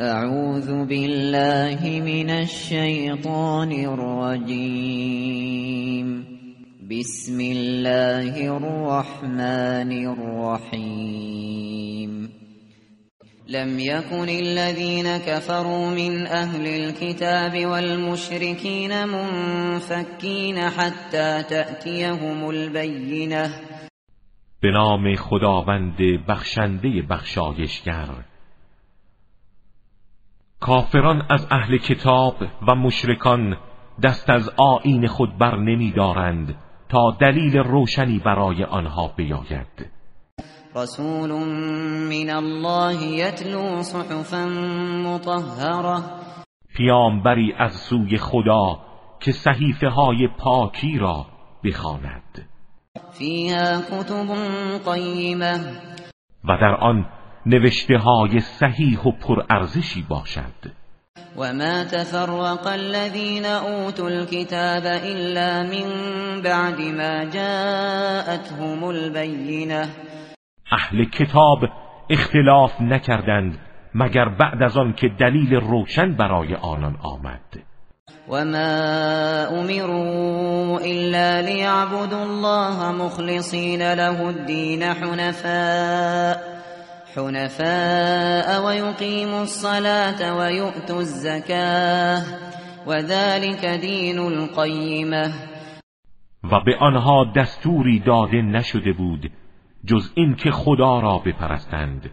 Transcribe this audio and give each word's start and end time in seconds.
اعوذ 0.00 0.84
بالله 0.84 2.00
من 2.00 2.30
الشیطان 2.30 3.72
الرجیم 4.26 5.26
بسم 6.90 7.40
الله 7.40 8.56
الرحمن 8.56 10.06
الرحیم 10.06 11.30
لم 13.48 13.78
يكن 13.78 14.28
الذين 14.28 15.16
كفروا 15.16 15.90
من 15.90 16.26
أهل 16.26 16.66
الكتاب 16.66 17.66
والمشركين 17.66 19.08
منفكين 19.08 20.70
حتى 20.70 21.42
تأتيهم 21.42 22.50
البينة. 22.50 23.50
به 24.62 24.70
نام 24.70 25.14
خداوند 25.16 25.98
بخشنده 26.28 27.02
بخشایشگر 27.10 28.33
کافران 30.64 31.26
از 31.30 31.46
اهل 31.50 31.76
کتاب 31.76 32.36
و 32.68 32.74
مشرکان 32.74 33.56
دست 34.02 34.30
از 34.30 34.50
آیین 34.56 35.06
خود 35.06 35.38
بر 35.38 35.56
نمی 35.56 35.92
دارند 35.92 36.54
تا 36.88 37.16
دلیل 37.20 37.58
روشنی 37.58 38.18
برای 38.18 38.64
آنها 38.64 39.08
بیاید. 39.16 39.90
رسول 40.76 41.30
من 42.10 42.30
الله 42.30 43.02
یتلو 43.02 43.82
صحفا 43.82 44.46
مطهره 45.04 46.02
پیامبری 46.76 47.54
از 47.58 47.72
سوی 47.72 48.18
خدا 48.18 48.78
که 49.20 49.32
صحیفه 49.32 49.88
های 49.88 50.28
پاکی 50.38 50.98
را 50.98 51.26
بخواند. 51.64 52.48
فیها 53.12 53.80
کتب 53.80 54.28
قیمه 54.92 55.60
و 56.44 56.56
در 56.56 56.74
آن 56.74 57.06
نوشته 57.46 57.98
های 57.98 58.40
صحیح 58.40 59.00
و 59.00 59.10
پرارزشی 59.10 60.02
باشد. 60.08 60.84
وما 61.36 61.84
تفرق 61.84 62.66
الذين 62.66 63.44
اوتوا 63.44 64.08
الكتاب 64.08 64.86
الا 64.86 65.62
من 65.62 65.86
بعد 66.42 66.80
ما 66.80 67.24
جاءتهم 67.24 68.84
البينه 68.84 69.88
اهل 70.72 71.04
کتاب 71.04 71.58
اختلاف 72.10 72.80
نکردند 72.80 73.58
مگر 73.94 74.28
بعد 74.28 74.62
از 74.62 74.76
آن 74.76 74.92
که 74.92 75.08
دلیل 75.20 75.54
روشن 75.54 76.16
برای 76.16 76.54
آنان 76.54 76.96
آمد. 77.02 77.62
وما 78.28 79.46
امروا 79.60 80.78
الا 80.78 81.40
ليعبدوا 81.40 82.22
الله 82.22 82.92
مخلصين 82.92 83.94
له 83.94 84.20
الدين 84.20 84.82
حنفاء. 84.82 86.54
حنفاء 87.16 88.64
ويقيموا 88.66 89.42
الصلاة 89.42 90.36
ويؤتوا 90.36 91.00
الزكاة 91.00 92.22
وذلك 92.86 93.64
دين 93.66 94.18
القيمة. 94.18 95.32
و 96.44 96.60
به 96.60 96.76
آنها 96.80 97.24
دستوری 97.36 97.98
داده 98.00 98.42
نشده 98.42 98.92
بود 98.92 99.30
جز 99.84 100.12
این 100.14 100.34
که 100.34 100.50
خدا 100.50 101.00
را 101.00 101.18
بپرستند 101.18 102.10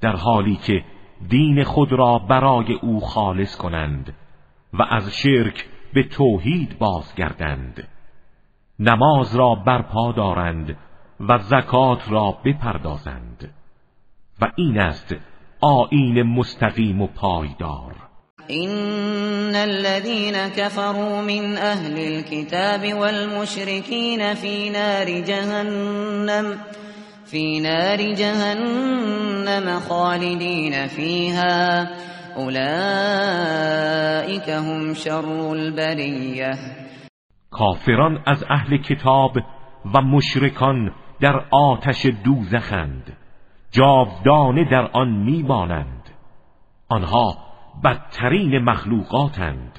در 0.00 0.16
حالی 0.16 0.56
که 0.56 0.84
دین 1.28 1.64
خود 1.64 1.92
را 1.92 2.18
برای 2.18 2.74
او 2.82 3.00
خالص 3.00 3.56
کنند 3.56 4.14
و 4.72 4.82
از 4.82 5.10
شرک 5.10 5.66
به 5.94 6.02
توحید 6.02 6.78
بازگردند. 6.78 7.88
نماز 8.78 9.36
را 9.36 9.54
برپا 9.54 10.12
دارند 10.12 10.76
و 11.20 11.38
زکات 11.38 12.10
را 12.10 12.38
بپردازند. 12.44 13.54
و 14.40 14.50
این 14.56 14.78
است 14.78 15.14
آیین 15.60 16.22
مستقیم 16.22 17.02
و 17.02 17.06
پایدار. 17.06 17.94
إن 18.50 19.54
الذين 19.54 20.48
كفروا 20.48 21.22
من 21.22 21.56
أهل 21.56 21.98
الكتاب 21.98 22.94
والمشركين 22.94 24.34
في 24.34 24.70
نار 24.70 25.20
جهنم 25.20 26.58
في 27.24 27.60
نار 27.60 28.14
جهنم 28.14 29.80
خالدين 29.80 30.86
فيها. 30.86 31.88
أولئك 32.36 33.68
هم 34.48 34.94
شر 34.94 35.50
البرية. 35.50 36.58
کافران 37.50 38.22
از 38.26 38.44
اهل 38.50 38.76
کتاب 38.76 39.36
و 39.94 40.00
مشرکان 40.00 40.92
در 41.20 41.44
آتش 41.50 42.06
دوزخند. 42.24 43.23
جاودانه 43.74 44.70
در 44.70 44.90
آن 44.92 45.08
میمانند. 45.08 46.10
آنها 46.88 47.36
بدترین 47.84 48.58
مخلوقاتند. 48.58 49.78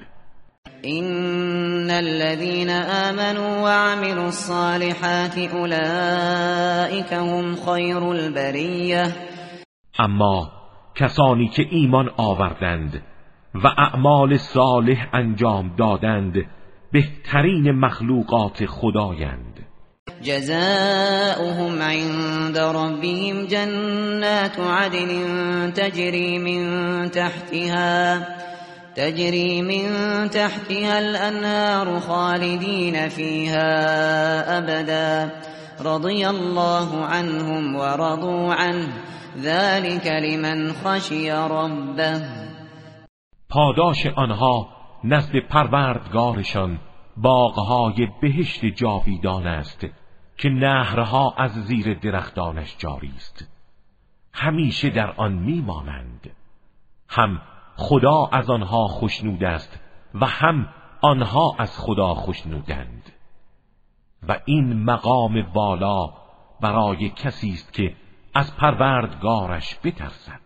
إن 0.85 1.91
الذين 1.91 2.69
آمنوا 2.69 3.63
وعملوا 3.63 4.25
الصالحات 4.25 5.37
أولئك 5.37 7.13
هم 7.13 7.55
خير 7.55 8.03
البرية. 8.11 9.13
اما 9.99 10.51
کسانی 10.95 11.47
که 11.47 11.65
ایمان 11.69 12.09
آوردند 12.17 13.01
و 13.53 13.67
اعمال 13.67 14.37
صالح 14.37 15.09
انجام 15.13 15.75
دادند 15.77 16.45
بهترین 16.91 17.71
مخلوقات 17.71 18.65
خدایند. 18.65 19.65
جزاؤهم 20.21 21.81
عند 21.81 22.34
ربهم 22.57 23.45
جنات 23.45 24.59
عدن 24.59 25.73
تجري 25.73 26.39
من 26.39 27.11
تحتها 27.11 28.27
تجري 28.95 29.61
من 29.61 29.83
تحتها 30.29 30.99
الأنهار 30.99 31.99
خالدين 31.99 33.09
فيها 33.09 33.67
أبدا. 34.57 35.31
رضي 35.81 36.29
الله 36.29 37.05
عنهم 37.05 37.75
ورضوا 37.75 38.53
عنه. 38.53 38.87
ذلك 39.37 40.07
لمن 40.07 40.73
خشي 40.73 41.31
ربه. 41.31 42.21
پاداش 43.49 44.07
آنها 44.17 44.67
نزد 45.03 45.39
پروردگارشان 45.49 46.79
باغهای 47.17 48.07
بهشت 48.21 48.65
جاویدان 48.65 49.47
است. 49.47 49.85
که 50.37 50.49
نهرها 50.49 51.33
از 51.37 51.51
زیر 51.51 51.93
درختانش 51.93 52.75
جاری 52.77 53.13
است. 53.15 53.47
همیشه 54.33 54.89
در 54.89 55.11
آن 55.11 55.33
میمانند. 55.33 56.29
هم 57.09 57.41
خدا 57.75 58.25
از 58.31 58.49
آنها 58.49 58.87
خوشنود 58.87 59.43
است 59.43 59.79
و 60.13 60.25
هم 60.25 60.69
آنها 61.01 61.55
از 61.59 61.79
خدا 61.79 62.13
خوشنودند. 62.13 63.11
و 64.27 64.39
این 64.45 64.83
مقام 64.83 65.47
والا 65.53 66.13
برای 66.61 67.09
کسی 67.09 67.49
است 67.49 67.73
که 67.73 67.95
از 68.33 68.55
پروردگارش 68.55 69.79
بترسد. 69.83 70.44